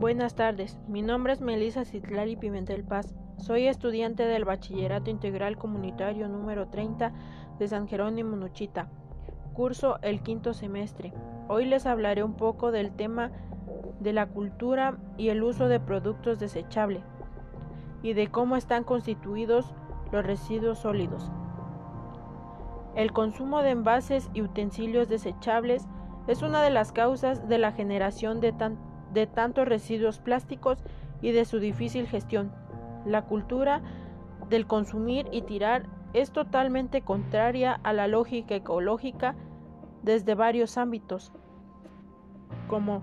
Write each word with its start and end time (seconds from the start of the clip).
Buenas 0.00 0.34
tardes, 0.34 0.78
mi 0.88 1.02
nombre 1.02 1.34
es 1.34 1.42
Melissa 1.42 1.84
Citlali 1.84 2.34
Pimentel 2.34 2.84
Paz. 2.84 3.14
Soy 3.36 3.66
estudiante 3.66 4.22
del 4.22 4.46
Bachillerato 4.46 5.10
Integral 5.10 5.58
Comunitario 5.58 6.26
número 6.26 6.68
30 6.68 7.12
de 7.58 7.68
San 7.68 7.86
Jerónimo 7.86 8.34
Nuchita. 8.34 8.88
Curso 9.52 9.98
el 10.00 10.22
quinto 10.22 10.54
semestre. 10.54 11.12
Hoy 11.48 11.66
les 11.66 11.84
hablaré 11.84 12.24
un 12.24 12.32
poco 12.32 12.72
del 12.72 12.92
tema 12.92 13.30
de 14.00 14.14
la 14.14 14.24
cultura 14.24 14.96
y 15.18 15.28
el 15.28 15.42
uso 15.42 15.68
de 15.68 15.80
productos 15.80 16.38
desechables 16.38 17.02
y 18.02 18.14
de 18.14 18.28
cómo 18.28 18.56
están 18.56 18.84
constituidos 18.84 19.74
los 20.12 20.24
residuos 20.24 20.78
sólidos. 20.78 21.30
El 22.96 23.12
consumo 23.12 23.60
de 23.60 23.72
envases 23.72 24.30
y 24.32 24.40
utensilios 24.40 25.10
desechables 25.10 25.86
es 26.26 26.40
una 26.40 26.62
de 26.62 26.70
las 26.70 26.90
causas 26.90 27.48
de 27.48 27.58
la 27.58 27.72
generación 27.72 28.40
de, 28.40 28.54
de 29.12 29.26
tantos 29.26 29.66
residuos 29.66 30.18
plásticos 30.18 30.78
y 31.20 31.32
de 31.32 31.44
su 31.44 31.58
difícil 31.58 32.06
gestión. 32.06 32.52
La 33.04 33.22
cultura 33.22 33.82
del 34.48 34.66
consumir 34.66 35.26
y 35.32 35.42
tirar 35.42 35.86
es 36.12 36.32
totalmente 36.32 37.02
contraria 37.02 37.80
a 37.82 37.92
la 37.92 38.08
lógica 38.08 38.54
ecológica 38.54 39.36
desde 40.02 40.34
varios 40.34 40.76
ámbitos, 40.76 41.32
como 42.68 43.02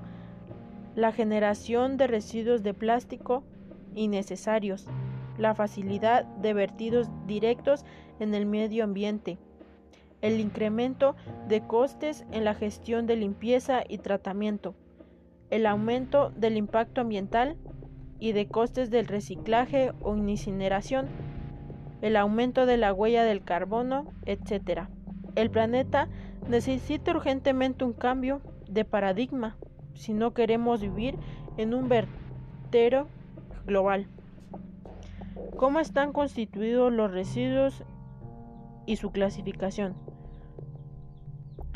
la 0.96 1.12
generación 1.12 1.98
de 1.98 2.08
residuos 2.08 2.64
de 2.64 2.74
plástico 2.74 3.44
innecesarios, 3.96 4.88
la 5.38 5.54
facilidad 5.54 6.26
de 6.26 6.54
vertidos 6.54 7.10
directos 7.28 7.86
en 8.20 8.34
el 8.34 8.46
medio 8.46 8.84
ambiente, 8.84 9.38
el 10.22 10.40
incremento 10.40 11.16
de 11.48 11.62
costes 11.62 12.26
en 12.32 12.44
la 12.44 12.56
gestión 12.56 13.06
de 13.06 13.16
limpieza 13.16 13.84
y 13.88 14.00
tratamiento, 14.00 14.76
el 15.50 15.66
aumento 15.66 16.32
del 16.32 16.58
impacto 16.58 17.02
ambiental 17.02 17.58
y 18.20 18.32
de 18.32 18.48
costes 18.48 18.90
del 18.90 19.08
reciclaje 19.08 19.92
o 20.02 20.16
incineración, 20.16 21.08
el 22.02 22.16
aumento 22.16 22.66
de 22.66 22.78
la 22.78 22.94
huella 22.94 23.24
del 23.24 23.44
carbono, 23.44 24.06
etc. 24.26 24.88
El 25.36 25.50
planeta 25.50 26.08
necesita 26.48 27.12
urgentemente 27.12 27.86
un 27.86 27.94
cambio 27.94 28.42
de 28.68 28.86
paradigma 28.86 29.58
si 29.94 30.14
no 30.14 30.34
queremos 30.34 30.82
vivir 30.82 31.18
en 31.58 31.74
un 31.74 31.90
vertero 31.90 33.08
global. 33.66 34.08
¿Cómo 35.58 35.80
están 35.80 36.14
constituidos 36.14 36.92
los 36.92 37.12
residuos 37.12 37.84
y 38.86 38.98
su 38.98 39.12
clasificación? 39.12 39.96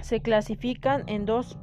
Se 0.01 0.21
clasifican 0.21 1.03
en 1.07 1.25
dos. 1.25 1.57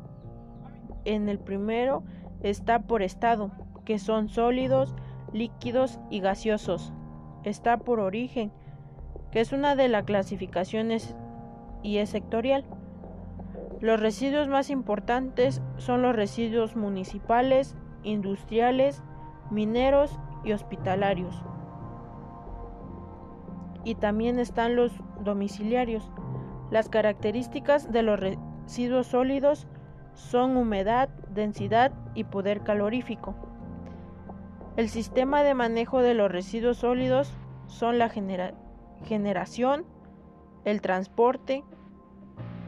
En 1.08 1.30
el 1.30 1.38
primero 1.38 2.02
está 2.42 2.80
por 2.80 3.00
estado, 3.00 3.50
que 3.86 3.98
son 3.98 4.28
sólidos, 4.28 4.94
líquidos 5.32 5.98
y 6.10 6.20
gaseosos. 6.20 6.92
Está 7.44 7.78
por 7.78 7.98
origen, 7.98 8.52
que 9.30 9.40
es 9.40 9.52
una 9.52 9.74
de 9.74 9.88
las 9.88 10.04
clasificaciones 10.04 11.16
y 11.82 11.96
es 11.96 12.10
sectorial. 12.10 12.66
Los 13.80 13.98
residuos 14.00 14.48
más 14.48 14.68
importantes 14.68 15.62
son 15.78 16.02
los 16.02 16.14
residuos 16.14 16.76
municipales, 16.76 17.74
industriales, 18.02 19.02
mineros 19.50 20.20
y 20.44 20.52
hospitalarios. 20.52 21.42
Y 23.82 23.94
también 23.94 24.38
están 24.38 24.76
los 24.76 24.92
domiciliarios. 25.24 26.12
Las 26.70 26.90
características 26.90 27.90
de 27.90 28.02
los 28.02 28.20
residuos 28.20 29.06
sólidos 29.06 29.66
son 30.18 30.56
humedad, 30.56 31.08
densidad 31.32 31.92
y 32.14 32.24
poder 32.24 32.62
calorífico. 32.62 33.34
El 34.76 34.88
sistema 34.88 35.42
de 35.42 35.54
manejo 35.54 36.02
de 36.02 36.14
los 36.14 36.30
residuos 36.30 36.78
sólidos 36.78 37.32
son 37.66 37.98
la 37.98 38.10
generación, 38.10 39.86
el 40.64 40.80
transporte, 40.82 41.62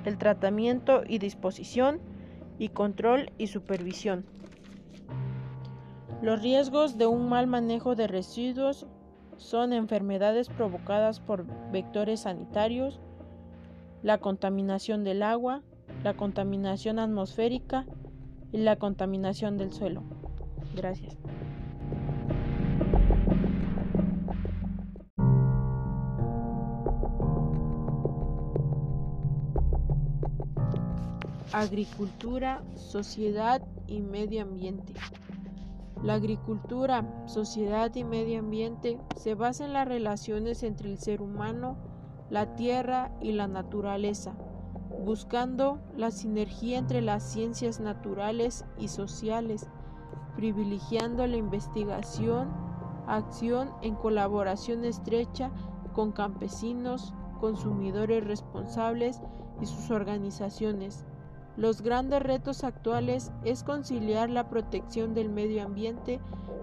el 0.04 0.16
tratamiento 0.16 1.02
y 1.06 1.18
disposición 1.18 2.00
y 2.58 2.68
control 2.68 3.32
y 3.36 3.48
supervisión. 3.48 4.24
Los 6.22 6.42
riesgos 6.42 6.98
de 6.98 7.06
un 7.06 7.28
mal 7.28 7.46
manejo 7.46 7.96
de 7.96 8.06
residuos 8.06 8.86
son 9.36 9.72
enfermedades 9.72 10.48
provocadas 10.48 11.18
por 11.18 11.46
vectores 11.72 12.20
sanitarios, 12.20 13.00
la 14.02 14.18
contaminación 14.18 15.02
del 15.02 15.22
agua, 15.22 15.62
la 16.02 16.14
contaminación 16.14 16.98
atmosférica 16.98 17.86
y 18.52 18.58
la 18.58 18.76
contaminación 18.76 19.58
del 19.58 19.72
suelo. 19.72 20.02
Gracias. 20.74 21.16
Agricultura, 31.52 32.62
sociedad 32.76 33.60
y 33.86 34.00
medio 34.00 34.42
ambiente. 34.42 34.94
La 36.02 36.14
agricultura, 36.14 37.04
sociedad 37.26 37.94
y 37.94 38.04
medio 38.04 38.38
ambiente 38.38 38.98
se 39.16 39.34
basa 39.34 39.66
en 39.66 39.74
las 39.74 39.86
relaciones 39.86 40.62
entre 40.62 40.90
el 40.90 40.98
ser 40.98 41.20
humano, 41.20 41.76
la 42.30 42.54
tierra 42.54 43.10
y 43.20 43.32
la 43.32 43.48
naturaleza, 43.48 44.34
buscando 45.04 45.80
la 45.96 46.10
sinergia 46.10 46.78
entre 46.78 47.00
las 47.00 47.22
ciencias 47.22 47.80
naturales 47.80 48.64
y 48.78 48.88
sociales, 48.88 49.66
privilegiando 50.36 51.26
la 51.26 51.36
investigación, 51.36 52.48
acción 53.06 53.70
en 53.82 53.94
colaboración 53.94 54.84
estrecha 54.84 55.50
con 55.92 56.12
campesinos, 56.12 57.14
consumidores 57.40 58.24
responsables 58.24 59.20
y 59.60 59.66
sus 59.66 59.90
organizaciones 59.90 61.04
los 61.60 61.82
grandes 61.82 62.22
retos 62.22 62.64
actuales 62.64 63.32
es 63.44 63.64
conciliar 63.64 64.30
la 64.30 64.48
protección 64.48 65.12
del 65.12 65.28
medio 65.28 65.62
ambiente 65.62 66.18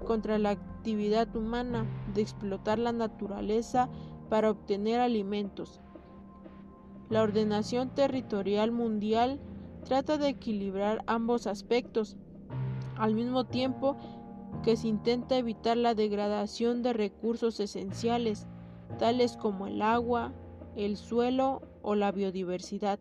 contra 0.07 0.39
la 0.39 0.49
actividad 0.49 1.35
humana 1.35 1.85
de 2.15 2.21
explotar 2.21 2.79
la 2.79 2.93
naturaleza 2.93 3.89
para 4.29 4.49
obtener 4.49 4.99
alimentos. 4.99 5.81
La 7.09 7.23
ordenación 7.23 7.90
territorial 7.90 8.72
mundial 8.72 9.40
trata 9.85 10.18
de 10.18 10.29
equilibrar 10.29 11.03
ambos 11.07 11.47
aspectos, 11.47 12.18
al 12.97 13.16
mismo 13.16 13.45
tiempo 13.45 13.95
que 14.63 14.75
se 14.75 14.88
intenta 14.88 15.38
evitar 15.38 15.78
la 15.78 15.94
degradación 15.94 16.81
de 16.81 16.94
recursos 16.94 17.59
esenciales, 17.59 18.47
tales 19.00 19.38
como 19.38 19.67
el 19.67 19.81
agua, 19.81 20.34
el 20.75 20.97
suelo 20.97 21.62
o 21.81 21.96
la 21.96 22.12
biodiversidad. 22.12 23.00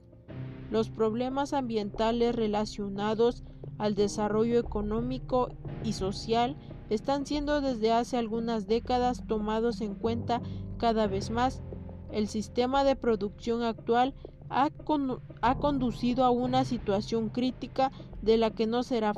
Los 0.70 0.90
problemas 0.90 1.52
ambientales 1.52 2.34
relacionados 2.34 3.44
al 3.78 3.94
desarrollo 3.94 4.58
económico 4.58 5.48
y 5.84 5.92
social 5.92 6.56
están 6.90 7.26
siendo 7.26 7.60
desde 7.60 7.92
hace 7.92 8.16
algunas 8.16 8.66
décadas 8.66 9.26
tomados 9.26 9.80
en 9.80 9.94
cuenta 9.94 10.40
cada 10.78 11.06
vez 11.06 11.30
más. 11.30 11.62
El 12.10 12.28
sistema 12.28 12.84
de 12.84 12.96
producción 12.96 13.62
actual 13.62 14.14
ha, 14.48 14.70
conducido 15.54 16.24
a 16.24 16.30
una 16.30 16.64
situación 16.64 17.28
crítica 17.30 17.90
de 18.22 18.36
la 18.36 18.50
que 18.50 18.66
no 18.66 18.82
será 18.82 19.12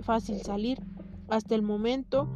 fácil 0.00 0.40
salir. 0.42 0.78
Hasta 1.28 1.54
el 1.54 1.62
momento, 1.62 2.28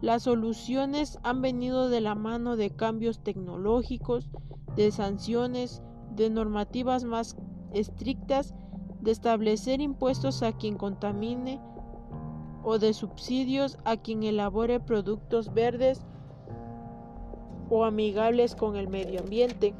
las 0.00 0.24
soluciones 0.24 1.18
han 1.22 1.42
venido 1.42 1.88
de 1.88 2.00
la 2.00 2.14
mano 2.14 2.56
de 2.56 2.70
cambios 2.70 3.22
tecnológicos, 3.22 4.30
de 4.74 4.90
sanciones, 4.90 5.82
de 6.10 6.30
normativas 6.30 7.04
más 7.04 7.36
estrictas 7.72 8.54
de 9.00 9.10
establecer 9.10 9.80
impuestos 9.80 10.42
a 10.42 10.52
quien 10.52 10.76
contamine 10.76 11.60
o 12.62 12.78
de 12.78 12.94
subsidios 12.94 13.78
a 13.84 13.96
quien 13.96 14.22
elabore 14.22 14.78
productos 14.80 15.52
verdes 15.52 16.00
o 17.72 17.86
amigables 17.86 18.54
con 18.54 18.76
el 18.76 18.86
medio 18.86 19.20
ambiente. 19.20 19.74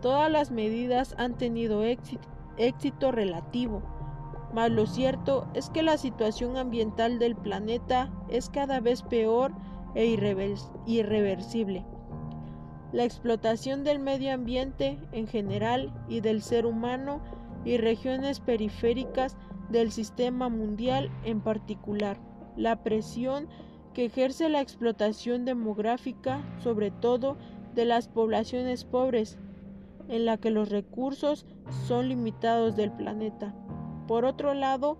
Todas 0.00 0.30
las 0.30 0.52
medidas 0.52 1.12
han 1.18 1.36
tenido 1.36 1.82
éxito, 1.82 3.10
relativo, 3.10 3.82
mas 4.54 4.70
lo 4.70 4.86
cierto 4.86 5.48
es 5.54 5.70
que 5.70 5.82
la 5.82 5.98
situación 5.98 6.56
ambiental 6.56 7.18
del 7.18 7.34
planeta 7.34 8.12
es 8.28 8.48
cada 8.48 8.78
vez 8.78 9.02
peor 9.02 9.50
e 9.96 10.06
irreversible. 10.86 11.84
La 12.92 13.02
explotación 13.02 13.82
del 13.82 13.98
medio 13.98 14.32
ambiente 14.34 15.00
en 15.10 15.26
general 15.26 15.92
y 16.08 16.20
del 16.20 16.42
ser 16.42 16.64
humano 16.64 17.22
y 17.64 17.76
regiones 17.76 18.38
periféricas 18.38 19.36
del 19.68 19.90
sistema 19.90 20.48
mundial 20.48 21.10
en 21.24 21.40
particular. 21.40 22.20
La 22.56 22.84
presión 22.84 23.48
que 23.94 24.06
ejerce 24.06 24.48
la 24.48 24.60
explotación 24.60 25.44
demográfica, 25.44 26.42
sobre 26.62 26.90
todo 26.90 27.38
de 27.74 27.84
las 27.86 28.08
poblaciones 28.08 28.84
pobres, 28.84 29.38
en 30.08 30.26
la 30.26 30.36
que 30.36 30.50
los 30.50 30.68
recursos 30.68 31.46
son 31.86 32.08
limitados 32.08 32.76
del 32.76 32.92
planeta. 32.92 33.54
Por 34.06 34.24
otro 34.26 34.54
lado, 34.54 34.98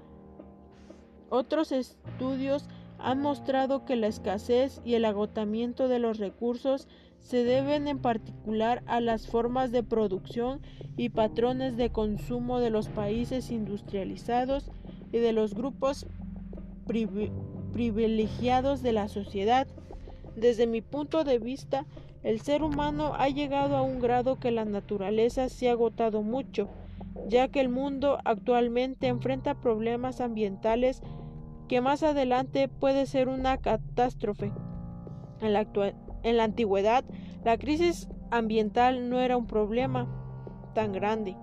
Otros 1.30 1.72
estudios 1.72 2.68
han 2.98 3.20
mostrado 3.20 3.84
que 3.84 3.96
la 3.96 4.06
escasez 4.06 4.80
y 4.84 4.94
el 4.94 5.04
agotamiento 5.04 5.88
de 5.88 5.98
los 5.98 6.18
recursos 6.18 6.86
se 7.18 7.42
deben 7.42 7.88
en 7.88 7.98
particular 7.98 8.84
a 8.86 9.00
las 9.00 9.26
formas 9.26 9.72
de 9.72 9.82
producción 9.82 10.60
y 10.96 11.08
patrones 11.08 11.76
de 11.76 11.90
consumo 11.90 12.60
de 12.60 12.70
los 12.70 12.88
países 12.88 13.50
industrializados 13.50 14.70
y 15.10 15.18
de 15.18 15.32
los 15.32 15.54
grupos 15.54 16.06
privilegiados 16.86 17.53
de 17.74 18.92
la 18.92 19.08
sociedad. 19.08 19.66
Desde 20.36 20.66
mi 20.66 20.80
punto 20.80 21.24
de 21.24 21.38
vista, 21.38 21.86
el 22.22 22.40
ser 22.40 22.62
humano 22.62 23.14
ha 23.16 23.28
llegado 23.28 23.76
a 23.76 23.82
un 23.82 24.00
grado 24.00 24.38
que 24.38 24.52
la 24.52 24.64
naturaleza 24.64 25.48
se 25.48 25.68
ha 25.68 25.72
agotado 25.72 26.22
mucho, 26.22 26.68
ya 27.28 27.48
que 27.48 27.60
el 27.60 27.68
mundo 27.68 28.18
actualmente 28.24 29.08
enfrenta 29.08 29.54
problemas 29.60 30.20
ambientales 30.20 31.02
que 31.68 31.80
más 31.80 32.02
adelante 32.02 32.68
puede 32.68 33.06
ser 33.06 33.28
una 33.28 33.58
catástrofe. 33.58 34.52
En 35.40 35.52
la, 35.52 35.66
en 36.22 36.36
la 36.36 36.44
antigüedad, 36.44 37.04
la 37.44 37.58
crisis 37.58 38.08
ambiental 38.30 39.10
no 39.10 39.20
era 39.20 39.36
un 39.36 39.46
problema 39.46 40.06
tan 40.74 40.92
grande, 40.92 41.36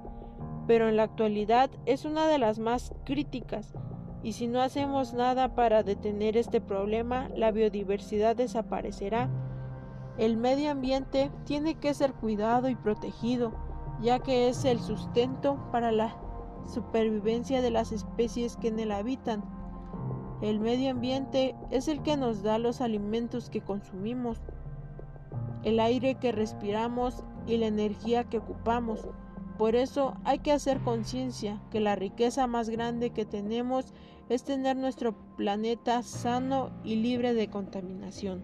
pero 0.66 0.88
en 0.88 0.95
la 0.95 1.04
actualidad 1.04 1.69
es 1.86 2.06
una 2.06 2.27
de 2.27 2.38
las 2.38 2.60
más 2.60 2.94
críticas, 3.04 3.74
y 4.24 4.34
si 4.34 4.48
no 4.48 4.62
hacemos 4.62 5.14
nada 5.14 5.56
para 5.56 5.84
detener 5.84 6.38
este 6.38 6.62
problema, 6.62 7.30
la 7.36 7.52
biodiversidad 7.52 8.36
desaparecerá. 8.36 9.30
El 10.18 10.38
medio 10.38 10.72
ambiente 10.72 11.32
tiene 11.46 11.76
que 11.76 11.94
ser 11.94 12.14
cuidado 12.14 12.70
y 12.70 12.76
protegido, 12.76 13.54
ya 14.02 14.20
que 14.20 14.50
es 14.50 14.66
el 14.66 14.80
sustento 14.80 15.58
para 15.72 15.92
la 15.92 16.16
supervivencia 16.72 17.62
de 17.62 17.72
las 17.72 17.92
especies 17.92 18.58
que 18.58 18.68
en 18.68 18.80
él 18.80 18.92
habitan. 18.92 19.44
El 20.42 20.60
medio 20.60 20.92
ambiente 20.92 21.56
es 21.70 21.88
el 21.88 22.02
que 22.04 22.18
nos 22.18 22.44
da 22.44 22.60
los 22.60 22.82
alimentos 22.82 23.50
que 23.50 23.62
consumimos, 23.62 24.42
el 25.64 25.80
aire 25.80 26.16
que 26.16 26.32
respiramos 26.32 27.24
y 27.48 27.58
la 27.58 27.68
energía 27.68 28.24
que 28.26 28.40
ocupamos. 28.40 29.08
Por 29.62 29.75
eso 29.75 30.16
hay 30.24 30.40
que 30.40 30.52
hacer 30.52 30.80
conciencia 30.80 31.62
que 31.69 31.80
la 31.80 31.96
riqueza 31.96 32.48
más 32.48 32.68
grande 32.68 33.12
que 33.12 33.25
tenemos 33.25 33.94
es 34.28 34.44
tener 34.44 34.75
nuestro 34.75 35.13
planeta 35.38 36.02
sano 36.02 36.72
y 36.84 36.96
libre 36.96 37.36
de 37.36 37.48
contaminación. 37.48 38.42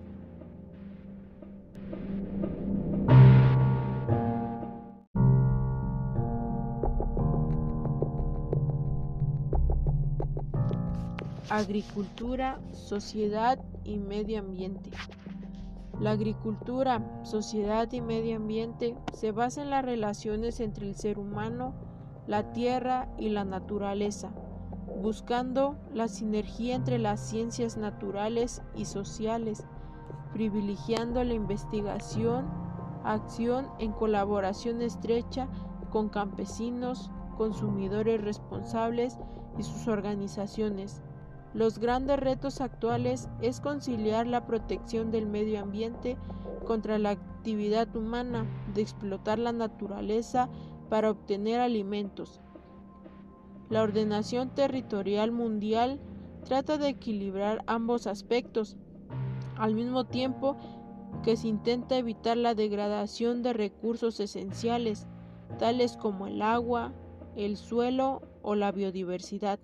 Agricultura, 11.50 12.60
sociedad 12.74 13.58
y 13.84 13.98
medio 13.98 14.38
ambiente. 14.38 14.92
La 16.00 16.12
agricultura, 16.12 17.02
sociedad 17.24 17.92
y 17.92 18.02
medio 18.02 18.36
ambiente 18.36 18.96
se 19.14 19.32
basa 19.32 19.64
en 19.64 19.72
las 19.72 19.84
relaciones 19.84 20.60
entre 20.60 20.88
el 20.88 20.96
ser 20.96 21.18
humano, 21.18 21.74
la 22.28 22.52
tierra 22.54 23.10
y 23.18 23.30
la 23.30 23.46
naturaleza, 23.46 24.30
buscando 25.02 25.76
la 25.92 26.08
sinergia 26.08 26.76
entre 26.76 27.00
las 27.00 27.20
ciencias 27.20 27.78
naturales 27.78 28.62
y 28.76 28.86
sociales, 28.86 29.66
privilegiando 30.34 31.24
la 31.24 31.34
investigación, 31.34 32.46
acción 33.04 33.68
en 33.80 33.92
colaboración 33.92 34.84
estrecha 34.84 35.48
con 35.90 36.10
campesinos, 36.10 37.10
consumidores 37.38 38.22
responsables 38.22 39.18
y 39.58 39.64
sus 39.64 39.88
organizaciones 39.88 41.02
los 41.54 41.80
grandes 41.80 42.20
retos 42.20 42.62
actuales 42.62 43.30
es 43.42 43.62
conciliar 43.62 44.28
la 44.28 44.46
protección 44.46 45.12
del 45.12 45.26
medio 45.26 45.62
ambiente 45.62 46.18
contra 46.66 46.98
la 47.00 47.12
actividad 47.12 47.96
humana 47.96 48.46
de 48.74 48.82
explotar 48.82 49.40
la 49.40 49.54
naturaleza 49.54 50.50
para 50.90 51.10
obtener 51.10 51.60
alimentos. 51.60 52.42
La 53.70 53.84
ordenación 53.84 54.50
territorial 54.54 55.32
mundial 55.32 56.00
trata 56.46 56.78
de 56.78 56.90
equilibrar 56.90 57.64
ambos 57.68 58.08
aspectos, 58.08 58.78
al 59.58 59.74
mismo 59.76 60.06
tiempo 60.06 60.56
que 61.24 61.36
se 61.36 61.48
intenta 61.48 61.98
evitar 61.98 62.38
la 62.38 62.54
degradación 62.54 63.42
de 63.42 63.54
recursos 63.54 64.20
esenciales, 64.20 65.08
tales 65.60 65.98
como 65.98 66.28
el 66.28 66.42
agua, 66.42 66.94
el 67.36 67.58
suelo 67.58 68.22
o 68.42 68.56
la 68.56 68.72
biodiversidad. 68.72 69.60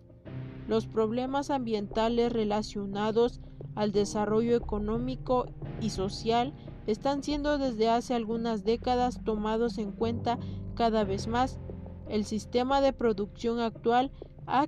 Los 0.68 0.88
problemas 0.88 1.50
ambientales 1.50 2.32
relacionados 2.32 3.42
al 3.76 3.92
desarrollo 3.92 4.56
económico 4.56 5.46
y 5.82 5.90
social 5.90 6.54
están 6.88 7.24
siendo 7.24 7.58
desde 7.58 7.90
hace 7.90 8.14
algunas 8.14 8.64
décadas 8.64 9.22
tomados 9.24 9.78
en 9.78 9.92
cuenta 9.92 10.38
cada 10.76 11.04
vez 11.04 11.28
más. 11.28 11.60
El 12.08 12.26
sistema 12.26 12.82
de 12.82 12.94
producción 12.94 13.60
actual 13.60 14.12
ha, 14.46 14.68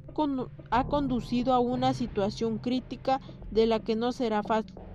conducido 0.84 1.54
a 1.54 1.60
una 1.60 1.94
situación 1.94 2.58
crítica 2.60 3.20
de 3.52 3.66
la 3.66 3.80
que 3.80 3.96
no 3.96 4.12
será 4.12 4.42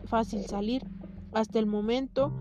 fácil 0.05 0.45
salir. 0.47 0.83
Hasta 1.33 1.59
el 1.59 1.67
momento, 1.67 2.33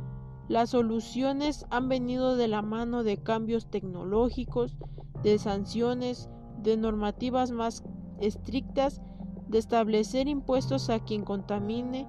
las 0.47 0.71
soluciones 0.71 1.65
han 1.69 1.89
venido 1.89 2.35
de 2.35 2.47
la 2.47 2.61
mano 2.61 3.03
de 3.03 3.17
cambios 3.17 3.69
tecnológicos, 3.69 4.77
de 5.21 5.37
sanciones, 5.37 6.29
de 6.57 6.77
normativas 6.77 7.51
más 7.51 7.83
estrictas 8.21 9.01
de 9.47 9.57
establecer 9.57 10.27
impuestos 10.27 10.89
a 10.89 10.99
quien 10.99 11.23
contamine 11.23 12.07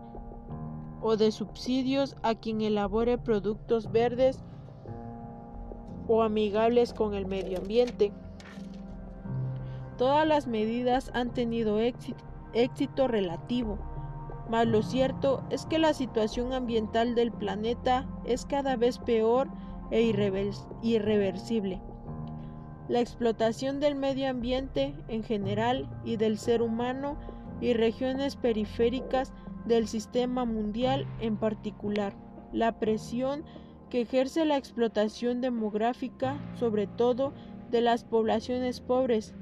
o 1.00 1.16
de 1.16 1.32
subsidios 1.32 2.16
a 2.22 2.34
quien 2.34 2.60
elabore 2.60 3.18
productos 3.18 3.90
verdes 3.90 4.38
o 6.06 6.22
amigables 6.22 6.92
con 6.92 7.14
el 7.14 7.26
medio 7.26 7.58
ambiente. 7.58 8.12
Todas 9.96 10.26
las 10.26 10.46
medidas 10.46 11.10
han 11.14 11.32
tenido 11.32 11.78
éxito, 11.78 13.08
relativo, 13.08 13.78
mas 14.50 14.66
lo 14.66 14.82
cierto 14.82 15.44
es 15.50 15.66
que 15.66 15.78
la 15.78 15.94
situación 15.94 16.52
ambiental 16.52 17.14
del 17.14 17.30
planeta 17.32 18.08
es 18.24 18.44
cada 18.44 18.76
vez 18.76 18.98
peor 18.98 19.48
e 19.90 20.02
irreversible. 20.82 21.80
La 22.90 22.98
explotación 22.98 23.78
del 23.78 23.94
medio 23.94 24.28
ambiente 24.28 24.96
en 25.06 25.22
general 25.22 25.88
y 26.04 26.16
del 26.16 26.38
ser 26.38 26.60
humano 26.60 27.16
y 27.60 27.72
regiones 27.72 28.34
periféricas 28.34 29.32
del 29.64 29.86
sistema 29.86 30.44
mundial 30.44 31.06
en 31.20 31.36
particular. 31.36 32.16
La 32.52 32.80
presión 32.80 33.44
que 33.90 34.00
ejerce 34.00 34.44
la 34.44 34.56
explotación 34.56 35.40
demográfica, 35.40 36.40
sobre 36.58 36.88
todo 36.88 37.32
de 37.70 37.80
las 37.80 38.02
poblaciones 38.02 38.80
pobres, 38.80 39.34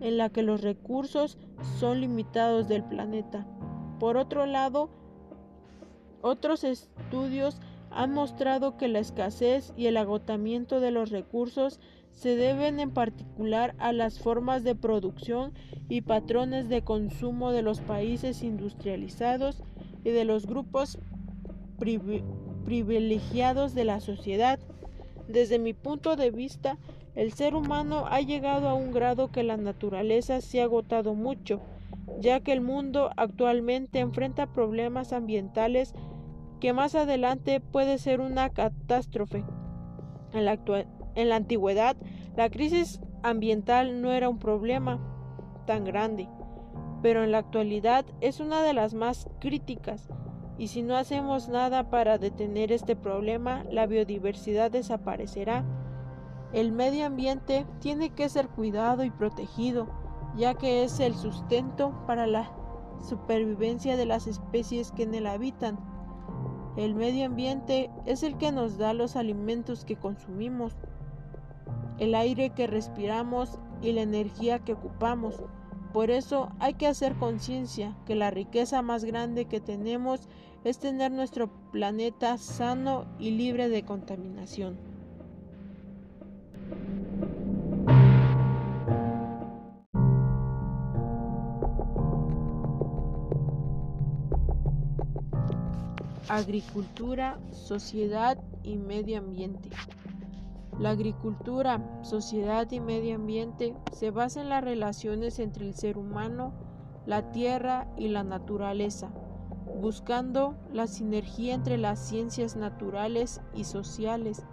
en 0.00 0.16
la 0.16 0.28
que 0.28 0.44
los 0.44 0.60
recursos 0.60 1.38
son 1.80 2.00
limitados 2.00 2.68
del 2.68 2.84
planeta. 2.84 3.48
Por 3.98 4.16
otro 4.16 4.46
lado, 4.46 4.90
otros 6.22 6.62
estudios 6.62 7.60
han 7.90 8.12
mostrado 8.12 8.76
que 8.76 8.86
la 8.86 9.00
escasez 9.00 9.72
y 9.76 9.86
el 9.86 9.96
agotamiento 9.96 10.78
de 10.78 10.92
los 10.92 11.10
recursos 11.10 11.80
se 12.16 12.34
deben 12.34 12.80
en 12.80 12.90
particular 12.90 13.76
a 13.78 13.92
las 13.92 14.18
formas 14.18 14.64
de 14.64 14.74
producción 14.74 15.52
y 15.90 16.00
patrones 16.00 16.68
de 16.70 16.82
consumo 16.82 17.52
de 17.52 17.60
los 17.60 17.80
países 17.80 18.42
industrializados 18.42 19.62
y 20.02 20.10
de 20.10 20.24
los 20.24 20.46
grupos 20.46 20.98
privilegiados 22.64 23.74
de 23.74 23.84
la 23.84 24.00
sociedad. 24.00 24.58
Desde 25.28 25.58
mi 25.58 25.74
punto 25.74 26.16
de 26.16 26.30
vista, 26.30 26.78
el 27.14 27.34
ser 27.34 27.54
humano 27.54 28.06
ha 28.08 28.22
llegado 28.22 28.70
a 28.70 28.74
un 28.74 28.92
grado 28.92 29.30
que 29.30 29.42
la 29.42 29.58
naturaleza 29.58 30.40
se 30.40 30.62
ha 30.62 30.64
agotado 30.64 31.14
mucho, 31.14 31.60
ya 32.18 32.40
que 32.40 32.54
el 32.54 32.62
mundo 32.62 33.10
actualmente 33.18 33.98
enfrenta 33.98 34.46
problemas 34.46 35.12
ambientales 35.12 35.92
que 36.60 36.72
más 36.72 36.94
adelante 36.94 37.60
puede 37.60 37.98
ser 37.98 38.20
una 38.20 38.48
catástrofe. 38.48 39.44
En 40.32 40.46
la, 40.46 40.56
en 41.16 41.28
la 41.28 41.36
antigüedad, 41.36 41.96
la 42.36 42.48
crisis 42.48 43.00
ambiental 43.22 44.00
no 44.00 44.12
era 44.12 44.28
un 44.28 44.38
problema 44.38 45.00
tan 45.66 45.84
grande, 45.84 46.28
pero 47.02 47.24
en 47.24 47.32
la 47.32 47.38
actualidad 47.38 48.06
es 48.20 48.38
una 48.38 48.62
de 48.62 48.72
las 48.72 48.94
más 48.94 49.28
críticas, 49.40 50.08
y 50.58 50.68
si 50.68 50.82
no 50.82 50.96
hacemos 50.96 51.48
nada 51.48 51.90
para 51.90 52.18
detener 52.18 52.72
este 52.72 52.96
problema, 52.96 53.64
la 53.70 53.86
biodiversidad 53.86 54.70
desaparecerá. 54.70 55.64
El 56.52 56.72
medio 56.72 57.04
ambiente 57.04 57.66
tiene 57.80 58.10
que 58.10 58.28
ser 58.28 58.48
cuidado 58.48 59.04
y 59.04 59.10
protegido, 59.10 59.88
ya 60.36 60.54
que 60.54 60.84
es 60.84 61.00
el 61.00 61.14
sustento 61.14 61.92
para 62.06 62.26
la 62.26 62.50
supervivencia 63.02 63.96
de 63.96 64.06
las 64.06 64.26
especies 64.26 64.92
que 64.92 65.02
en 65.02 65.14
él 65.14 65.26
habitan. 65.26 65.78
El 66.76 66.94
medio 66.94 67.26
ambiente 67.26 67.90
es 68.06 68.22
el 68.22 68.38
que 68.38 68.52
nos 68.52 68.78
da 68.78 68.94
los 68.94 69.16
alimentos 69.16 69.84
que 69.84 69.96
consumimos 69.96 70.76
el 71.98 72.14
aire 72.14 72.50
que 72.50 72.66
respiramos 72.66 73.58
y 73.82 73.92
la 73.92 74.02
energía 74.02 74.58
que 74.58 74.74
ocupamos. 74.74 75.42
Por 75.92 76.10
eso 76.10 76.50
hay 76.58 76.74
que 76.74 76.86
hacer 76.86 77.14
conciencia 77.14 77.96
que 78.06 78.14
la 78.14 78.30
riqueza 78.30 78.82
más 78.82 79.04
grande 79.04 79.46
que 79.46 79.60
tenemos 79.60 80.28
es 80.64 80.78
tener 80.78 81.12
nuestro 81.12 81.48
planeta 81.70 82.38
sano 82.38 83.06
y 83.18 83.30
libre 83.30 83.68
de 83.68 83.84
contaminación. 83.84 84.76
Agricultura, 96.28 97.38
sociedad 97.52 98.36
y 98.64 98.76
medio 98.76 99.18
ambiente. 99.18 99.70
La 100.78 100.90
agricultura, 100.90 101.80
sociedad 102.02 102.70
y 102.70 102.80
medio 102.80 103.14
ambiente 103.14 103.74
se 103.92 104.10
basa 104.10 104.42
en 104.42 104.50
las 104.50 104.62
relaciones 104.62 105.38
entre 105.38 105.66
el 105.66 105.74
ser 105.74 105.96
humano, 105.96 106.52
la 107.06 107.30
tierra 107.32 107.88
y 107.96 108.08
la 108.08 108.24
naturaleza, 108.24 109.08
buscando 109.80 110.54
la 110.70 110.86
sinergia 110.86 111.54
entre 111.54 111.78
las 111.78 111.98
ciencias 111.98 112.56
naturales 112.56 113.40
y 113.54 113.64
sociales, 113.64 114.44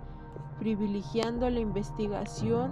privilegiando 0.59 1.49
la 1.49 1.59
investigación, 1.59 2.71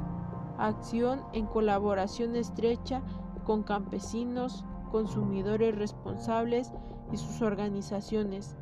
acción 0.58 1.22
en 1.34 1.46
colaboración 1.46 2.38
estrecha 2.38 3.02
con 3.44 3.64
campesinos, 3.64 4.64
consumidores 4.92 5.76
responsables 5.76 6.72
y 7.12 7.18
sus 7.18 7.42
organizaciones 7.42 8.56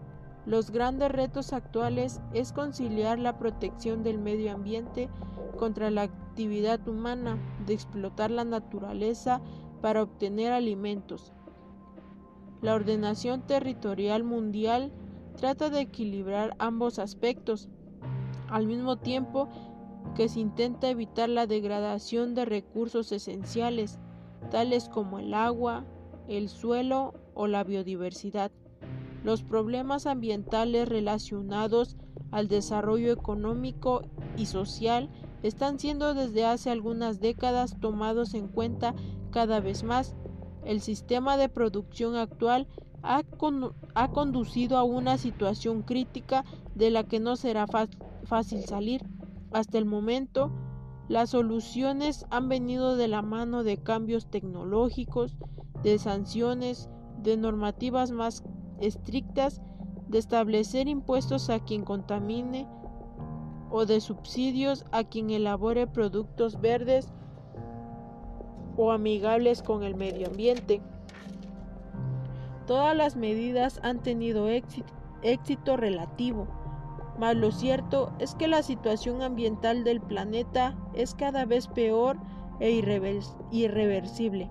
los 0.49 0.71
grandes 0.71 1.11
retos 1.11 1.53
actuales 1.53 2.21
es 2.33 2.53
conciliar 2.53 3.19
la 3.19 3.37
protección 3.37 4.01
del 4.01 4.17
medio 4.17 4.51
ambiente 4.51 5.07
contra 5.59 5.91
la 5.91 6.01
actividad 6.01 6.87
humana 6.87 7.37
de 7.67 7.75
explotar 7.75 8.31
la 8.31 8.43
naturaleza 8.45 9.41
para 9.79 10.01
obtener 10.01 10.51
alimentos. 10.51 11.33
La 12.63 12.73
ordenación 12.73 13.45
territorial 13.45 14.23
mundial 14.23 14.91
trata 15.37 15.69
de 15.69 15.81
equilibrar 15.81 16.55
ambos 16.57 16.97
aspectos, 16.97 17.69
al 18.49 18.65
mismo 18.65 18.97
tiempo 18.97 19.49
que 20.15 20.29
se 20.29 20.39
intenta 20.39 20.89
evitar 20.89 21.29
la 21.29 21.45
degradación 21.45 22.33
de 22.33 22.45
recursos 22.45 23.11
esenciales, 23.11 23.99
tales 24.49 24.89
como 24.89 25.19
el 25.19 25.35
agua, 25.35 25.85
el 26.27 26.49
suelo 26.49 27.13
o 27.35 27.45
la 27.45 27.63
biodiversidad. 27.63 28.51
Los 29.23 29.43
problemas 29.43 30.05
ambientales 30.05 30.87
relacionados 30.87 31.97
al 32.31 32.47
desarrollo 32.47 33.11
económico 33.11 34.01
y 34.37 34.45
social 34.45 35.09
están 35.43 35.79
siendo 35.79 36.13
desde 36.13 36.45
hace 36.45 36.69
algunas 36.69 37.19
décadas 37.19 37.77
tomados 37.79 38.33
en 38.33 38.47
cuenta 38.47 38.93
cada 39.31 39.59
vez 39.59 39.83
más. 39.83 40.15
El 40.63 40.81
sistema 40.81 41.37
de 41.37 41.49
producción 41.49 42.15
actual 42.15 42.67
ha, 43.01 43.23
conducido 44.09 44.77
a 44.77 44.83
una 44.83 45.17
situación 45.17 45.83
crítica 45.83 46.43
de 46.75 46.89
la 46.89 47.03
que 47.03 47.19
no 47.19 47.35
será 47.35 47.65
fácil 48.23 48.63
salir. 48.65 49.01
Hasta 49.51 49.77
el 49.77 49.85
momento, 49.85 50.51
las 51.07 51.31
soluciones 51.31 52.25
han 52.29 52.49
venido 52.49 52.95
de 52.95 53.07
la 53.07 53.21
mano 53.21 53.63
de 53.63 53.77
cambios 53.77 54.29
tecnológicos, 54.29 55.37
de 55.81 55.97
sanciones, 55.97 56.89
de 57.17 57.37
normativas 57.37 58.11
más 58.11 58.43
estrictas 58.81 59.61
de 60.07 60.17
establecer 60.17 60.87
impuestos 60.87 61.49
a 61.49 61.59
quien 61.59 61.83
contamine 61.83 62.67
o 63.69 63.85
de 63.85 64.01
subsidios 64.01 64.85
a 64.91 65.03
quien 65.03 65.29
elabore 65.29 65.87
productos 65.87 66.59
verdes 66.59 67.07
o 68.77 68.91
amigables 68.91 69.61
con 69.61 69.83
el 69.83 69.95
medio 69.95 70.27
ambiente. 70.27 70.81
Todas 72.65 72.95
las 72.95 73.15
medidas 73.15 73.79
han 73.83 74.01
tenido 74.01 74.47
éxito, 74.47 75.77
relativo, 75.77 76.47
mas 77.19 77.35
lo 77.35 77.51
cierto 77.51 78.13
es 78.19 78.35
que 78.35 78.47
la 78.47 78.63
situación 78.63 79.21
ambiental 79.21 79.83
del 79.83 80.01
planeta 80.01 80.77
es 80.93 81.13
cada 81.13 81.45
vez 81.45 81.67
peor 81.67 82.17
e 82.59 82.71
irreversible. 83.51 84.49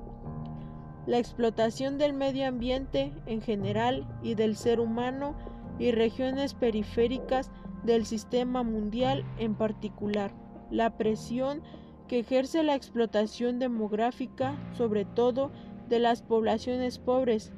La 1.09 1.17
explotación 1.17 1.97
del 1.97 2.13
medio 2.13 2.47
ambiente 2.47 3.15
en 3.25 3.41
general 3.41 4.07
y 4.23 4.35
del 4.35 4.57
ser 4.57 4.79
humano 4.79 5.35
y 5.79 5.91
regiones 5.91 6.53
periféricas 6.53 7.51
del 7.83 8.05
sistema 8.05 8.63
mundial 8.63 9.25
en 9.39 9.55
particular. 9.55 10.35
La 10.71 10.99
presión 10.99 11.63
que 12.09 12.19
ejerce 12.19 12.63
la 12.63 12.75
explotación 12.75 13.59
demográfica, 13.59 14.59
sobre 14.77 15.07
todo 15.07 15.51
de 15.89 15.99
las 15.99 16.21
poblaciones 16.21 16.99
pobres, 16.99 17.55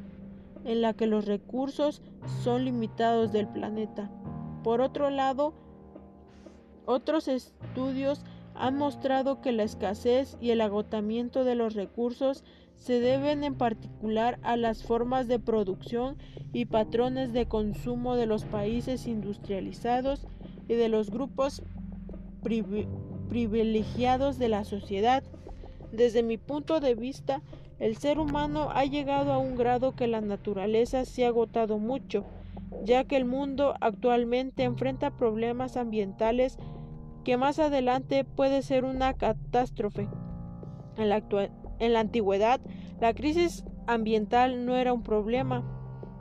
en 0.65 0.81
la 0.81 0.93
que 0.93 1.09
los 1.09 1.25
recursos 1.25 2.03
son 2.45 2.65
limitados 2.65 3.33
del 3.33 3.49
planeta. 3.49 4.13
Por 4.63 4.81
otro 4.81 5.11
lado, 5.11 5.55
otros 6.87 7.27
estudios 7.27 8.25
han 8.61 8.77
mostrado 8.77 9.41
que 9.41 9.53
la 9.53 9.63
escasez 9.63 10.37
y 10.39 10.51
el 10.51 10.61
agotamiento 10.61 11.45
de 11.45 11.55
los 11.55 11.75
recursos 11.75 12.45
se 12.77 13.01
deben 13.01 13.43
en 13.43 13.55
particular 13.55 14.39
a 14.43 14.57
las 14.57 14.83
formas 14.83 15.29
de 15.29 15.39
producción 15.39 16.19
y 16.53 16.67
patrones 16.67 17.33
de 17.33 17.47
consumo 17.47 18.17
de 18.17 18.27
los 18.27 18.45
países 18.45 19.07
industrializados 19.07 20.27
y 20.69 20.75
de 20.75 20.91
los 20.91 21.11
grupos 21.11 21.63
privilegiados 22.43 24.39
de 24.39 24.49
la 24.49 24.65
sociedad. 24.65 25.23
Desde 25.91 26.23
mi 26.23 26.37
punto 26.37 26.81
de 26.81 26.95
vista, 26.95 27.43
el 27.79 27.97
ser 27.97 28.19
humano 28.19 28.69
ha 28.73 28.85
llegado 28.85 29.33
a 29.33 29.39
un 29.39 29.57
grado 29.57 29.97
que 29.97 30.07
la 30.07 30.21
naturaleza 30.21 31.07
se 31.07 31.25
ha 31.25 31.29
agotado 31.29 31.79
mucho, 31.79 32.27
ya 32.85 33.05
que 33.05 33.17
el 33.17 33.25
mundo 33.25 33.75
actualmente 33.81 34.65
enfrenta 34.65 35.11
problemas 35.11 35.79
ambientales 35.79 36.59
que 37.25 37.37
más 37.37 37.59
adelante 37.59 38.25
puede 38.25 38.63
ser 38.63 38.85
una 38.85 39.15
catástrofe. 39.15 40.09
En 40.97 41.09
la, 41.09 41.23
en 41.79 41.93
la 41.93 42.01
antigüedad, 42.01 42.61
la 43.01 43.15
crisis 43.15 43.65
ambiental 43.87 44.67
no 44.67 44.77
era 44.77 44.93
un 44.93 45.03
problema 45.03 45.65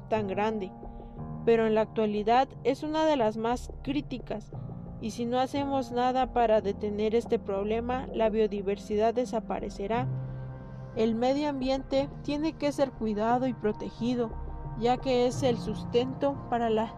tan 0.10 0.28
grande, 0.28 0.72
pero 1.46 1.68
en 1.68 1.76
la 1.76 1.82
actualidad 1.82 2.48
es 2.64 2.84
una 2.84 3.06
de 3.06 3.18
las 3.18 3.38
más 3.38 3.72
críticas, 3.84 4.52
y 5.02 5.12
si 5.12 5.26
no 5.26 5.40
hacemos 5.40 5.92
nada 5.92 6.34
para 6.34 6.62
detener 6.62 7.16
este 7.16 7.40
problema, 7.40 8.08
la 8.14 8.30
biodiversidad 8.30 9.14
desaparecerá. 9.14 10.08
El 10.96 11.16
medio 11.16 11.48
ambiente 11.50 12.10
tiene 12.24 12.54
que 12.54 12.72
ser 12.72 12.92
cuidado 12.92 13.48
y 13.48 13.54
protegido, 13.54 14.32
ya 14.80 14.98
que 14.98 15.28
es 15.28 15.44
el 15.44 15.58
sustento 15.58 16.36
para 16.50 16.70
la 16.70 16.94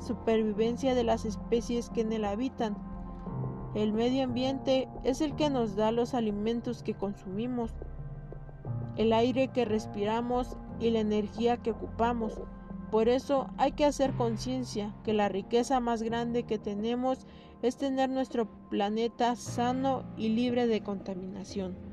supervivencia 0.00 0.94
de 0.94 1.04
las 1.04 1.24
especies 1.24 1.90
que 1.90 2.00
en 2.00 2.12
él 2.12 2.24
habitan. 2.24 2.76
El 3.74 3.92
medio 3.92 4.22
ambiente 4.22 4.88
es 5.02 5.20
el 5.20 5.34
que 5.34 5.50
nos 5.50 5.74
da 5.74 5.90
los 5.90 6.14
alimentos 6.14 6.82
que 6.82 6.94
consumimos, 6.94 7.72
el 8.96 9.12
aire 9.12 9.48
que 9.48 9.64
respiramos 9.64 10.56
y 10.78 10.90
la 10.90 11.00
energía 11.00 11.56
que 11.56 11.72
ocupamos. 11.72 12.40
Por 12.92 13.08
eso 13.08 13.48
hay 13.56 13.72
que 13.72 13.84
hacer 13.84 14.12
conciencia 14.12 14.94
que 15.02 15.12
la 15.12 15.28
riqueza 15.28 15.80
más 15.80 16.02
grande 16.02 16.44
que 16.44 16.58
tenemos 16.58 17.26
es 17.62 17.76
tener 17.76 18.10
nuestro 18.10 18.46
planeta 18.70 19.34
sano 19.34 20.04
y 20.16 20.28
libre 20.28 20.68
de 20.68 20.82
contaminación. 20.82 21.83